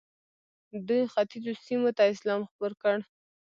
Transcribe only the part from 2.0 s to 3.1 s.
اسلام خپور کړ.